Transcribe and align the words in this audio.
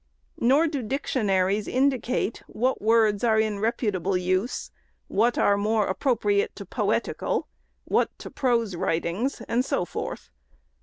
Nor 0.39 0.65
do 0.65 0.81
dictionaries 0.81 1.67
indicate 1.67 2.41
what 2.47 2.81
words 2.81 3.23
are 3.23 3.39
in 3.39 3.59
reputable 3.59 4.17
use, 4.17 4.71
what 5.07 5.37
are 5.37 5.57
more 5.57 5.85
appropriate 5.85 6.55
to 6.55 6.65
poetical, 6.65 7.47
what 7.85 8.09
to 8.17 8.31
prose 8.31 8.75
writings, 8.75 9.41
and 9.41 9.63
so 9.63 9.85
forth. 9.85 10.31